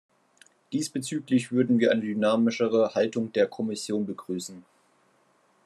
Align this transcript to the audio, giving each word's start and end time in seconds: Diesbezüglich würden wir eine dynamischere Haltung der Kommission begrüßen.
Diesbezüglich 0.73 1.51
würden 1.51 1.77
wir 1.77 1.91
eine 1.91 2.01
dynamischere 2.01 2.95
Haltung 2.95 3.31
der 3.33 3.45
Kommission 3.45 4.07
begrüßen. 4.07 4.65